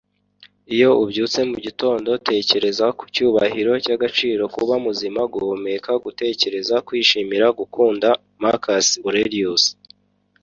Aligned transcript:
iyo 0.75 0.89
ubyutse 1.03 1.39
mu 1.49 1.57
gitondo, 1.65 2.09
tekereza 2.27 2.85
ku 2.97 3.03
cyubahiro 3.13 3.71
cy'agaciro 3.83 4.43
kuba 4.55 4.73
muzima, 4.85 5.21
guhumeka, 5.33 5.91
gutekereza, 6.05 6.75
kwishimira, 6.87 7.45
gukunda.- 7.59 8.09
marcus 8.41 8.87
aurelius 9.05 9.63